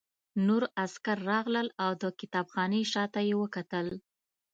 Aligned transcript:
نور 0.47 0.63
عسکر 0.83 1.17
راغلل 1.29 1.67
او 1.83 1.91
د 2.01 2.03
کتابخانې 2.19 2.81
شاته 2.91 3.21
یې 3.27 3.33
وکتل 3.41 3.87